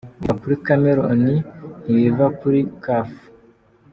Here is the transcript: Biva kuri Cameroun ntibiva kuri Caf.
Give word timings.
Biva 0.19 0.33
kuri 0.41 0.53
Cameroun 0.65 1.21
ntibiva 1.83 2.25
kuri 2.39 2.59
Caf. 2.83 3.09